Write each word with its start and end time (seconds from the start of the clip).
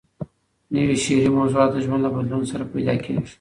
نوي 0.73 0.95
شعري 1.03 1.29
موضوعات 1.37 1.69
د 1.73 1.77
ژوند 1.85 2.01
له 2.03 2.09
بدلون 2.15 2.43
سره 2.51 2.63
پیدا 2.73 2.93
کېږي. 3.03 3.29